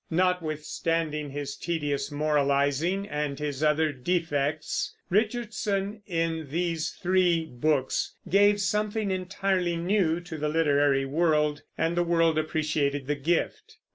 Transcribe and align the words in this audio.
Notwithstanding 0.09 1.29
his 1.29 1.55
tedious 1.55 2.09
moralizing 2.11 3.07
and 3.07 3.37
his 3.37 3.61
other 3.61 3.91
defects, 3.91 4.95
Richardson 5.11 6.01
in 6.07 6.47
these 6.49 6.89
three 6.89 7.45
books 7.45 8.15
gave 8.27 8.59
something 8.59 9.11
entirely 9.11 9.77
new 9.77 10.19
to 10.19 10.39
the 10.39 10.49
literary 10.49 11.05
world, 11.05 11.61
and 11.77 11.95
the 11.95 12.01
world 12.01 12.39
appreciated 12.39 13.05
the 13.05 13.13
gift. 13.13 13.77